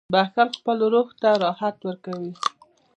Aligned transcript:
•بخښل 0.13 0.49
خپل 0.57 0.77
روح 0.93 1.07
ته 1.21 1.29
راحت 1.43 1.77
ورکوي. 1.87 2.33